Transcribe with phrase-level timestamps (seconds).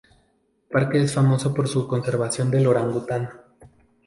[0.03, 3.29] El parque es famoso por su conservación del orangután.